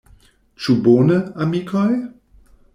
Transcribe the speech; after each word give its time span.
Ĉu 0.63 0.75
bone, 0.87 1.19
amikoj? 1.47 1.87